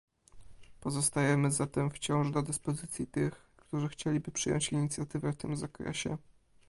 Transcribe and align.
Pozostajemy 0.79 1.51
zatem 1.51 1.91
wciąż 1.91 2.31
do 2.31 2.41
dyspozycji 2.41 3.07
tych, 3.07 3.33
którzy 3.57 3.87
chcieliby 3.89 4.31
przejąć 4.31 4.71
inicjatywę 4.71 5.31
w 5.33 5.37
tym 5.37 5.55
zakresie 5.57 6.17